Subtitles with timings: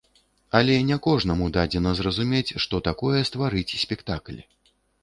[0.59, 4.39] Але не кожнаму дадзена зразумець, што такое стварыць спектакль.